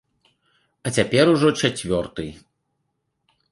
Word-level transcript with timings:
А 0.85 0.93
цяпер 0.99 1.25
ужо 1.35 1.47
чацвёрты. 1.63 2.27